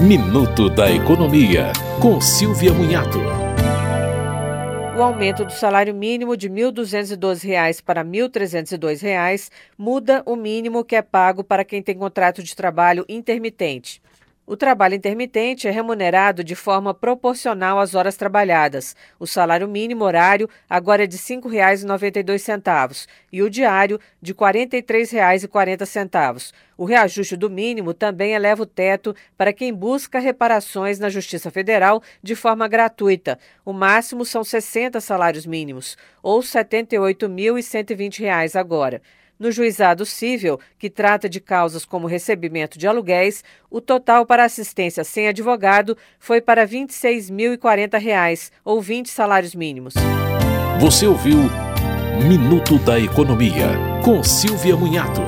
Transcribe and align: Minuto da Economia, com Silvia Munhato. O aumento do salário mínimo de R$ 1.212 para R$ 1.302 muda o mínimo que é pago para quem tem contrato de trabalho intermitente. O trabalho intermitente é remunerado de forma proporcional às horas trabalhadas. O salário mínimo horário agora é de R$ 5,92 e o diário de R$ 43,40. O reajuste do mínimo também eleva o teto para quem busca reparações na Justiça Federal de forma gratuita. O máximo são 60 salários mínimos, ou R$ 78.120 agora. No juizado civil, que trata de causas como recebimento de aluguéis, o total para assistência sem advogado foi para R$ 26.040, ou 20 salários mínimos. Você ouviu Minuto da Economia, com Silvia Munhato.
Minuto 0.00 0.70
da 0.70 0.90
Economia, 0.90 1.74
com 2.00 2.22
Silvia 2.22 2.72
Munhato. 2.72 3.18
O 4.96 5.02
aumento 5.02 5.44
do 5.44 5.52
salário 5.52 5.94
mínimo 5.94 6.38
de 6.38 6.48
R$ 6.48 6.54
1.212 6.54 7.82
para 7.84 8.00
R$ 8.00 8.08
1.302 8.08 9.50
muda 9.76 10.22
o 10.24 10.36
mínimo 10.36 10.86
que 10.86 10.96
é 10.96 11.02
pago 11.02 11.44
para 11.44 11.66
quem 11.66 11.82
tem 11.82 11.98
contrato 11.98 12.42
de 12.42 12.56
trabalho 12.56 13.04
intermitente. 13.10 14.00
O 14.50 14.56
trabalho 14.56 14.96
intermitente 14.96 15.68
é 15.68 15.70
remunerado 15.70 16.42
de 16.42 16.56
forma 16.56 16.92
proporcional 16.92 17.78
às 17.78 17.94
horas 17.94 18.16
trabalhadas. 18.16 18.96
O 19.16 19.24
salário 19.24 19.68
mínimo 19.68 20.02
horário 20.02 20.50
agora 20.68 21.04
é 21.04 21.06
de 21.06 21.16
R$ 21.16 21.22
5,92 21.22 23.06
e 23.30 23.44
o 23.44 23.48
diário 23.48 24.00
de 24.20 24.32
R$ 24.32 24.38
43,40. 24.38 26.52
O 26.76 26.84
reajuste 26.84 27.36
do 27.36 27.48
mínimo 27.48 27.94
também 27.94 28.32
eleva 28.32 28.64
o 28.64 28.66
teto 28.66 29.14
para 29.38 29.52
quem 29.52 29.72
busca 29.72 30.18
reparações 30.18 30.98
na 30.98 31.08
Justiça 31.08 31.48
Federal 31.48 32.02
de 32.20 32.34
forma 32.34 32.66
gratuita. 32.66 33.38
O 33.64 33.72
máximo 33.72 34.24
são 34.24 34.42
60 34.42 35.00
salários 35.00 35.46
mínimos, 35.46 35.96
ou 36.20 36.40
R$ 36.40 36.46
78.120 36.46 38.58
agora. 38.58 39.00
No 39.40 39.50
juizado 39.50 40.04
civil, 40.04 40.60
que 40.78 40.90
trata 40.90 41.26
de 41.26 41.40
causas 41.40 41.86
como 41.86 42.06
recebimento 42.06 42.78
de 42.78 42.86
aluguéis, 42.86 43.42
o 43.70 43.80
total 43.80 44.26
para 44.26 44.44
assistência 44.44 45.02
sem 45.02 45.28
advogado 45.28 45.96
foi 46.18 46.42
para 46.42 46.66
R$ 46.66 46.86
26.040, 46.86 48.50
ou 48.62 48.82
20 48.82 49.08
salários 49.08 49.54
mínimos. 49.54 49.94
Você 50.78 51.06
ouviu 51.06 51.38
Minuto 52.28 52.78
da 52.80 53.00
Economia, 53.00 53.68
com 54.04 54.22
Silvia 54.22 54.76
Munhato. 54.76 55.22